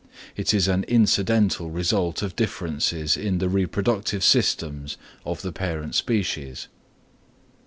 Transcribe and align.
It 0.35 0.51
is 0.51 0.67
an 0.67 0.83
incidental 0.85 1.69
result 1.69 2.23
of 2.23 2.35
differences 2.35 3.15
in 3.15 3.37
the 3.37 3.47
reproductive 3.49 4.23
systems 4.23 4.97
of 5.27 5.43
the 5.43 5.51
parent 5.51 5.93
species. 5.93 6.67